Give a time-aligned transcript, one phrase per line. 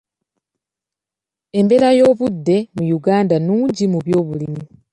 [1.59, 4.63] Embeera y'obudde mu Uganda nnungi mu byobulimi.